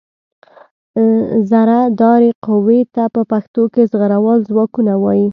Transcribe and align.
زرهدارې 1.49 2.29
قوې 2.45 2.81
ته 2.95 3.03
په 3.15 3.21
پښتو 3.31 3.63
کې 3.73 3.81
زغروال 3.91 4.39
ځواکونه 4.49 4.93
وايي. 5.03 5.27